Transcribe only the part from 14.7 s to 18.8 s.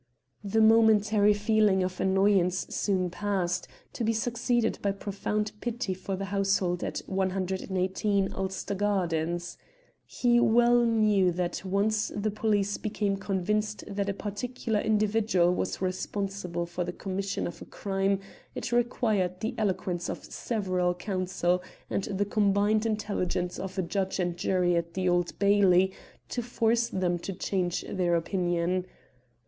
individual was responsible for the commission of a crime it